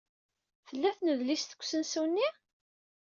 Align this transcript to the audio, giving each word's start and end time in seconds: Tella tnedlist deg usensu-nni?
Tella 0.67 0.89
tnedlist 0.97 1.49
deg 1.51 1.61
usensu-nni? 1.63 2.27